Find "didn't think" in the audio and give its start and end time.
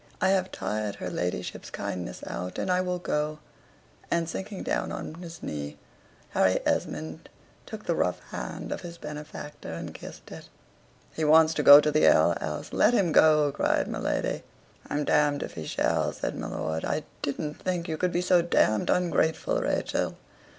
17.21-17.87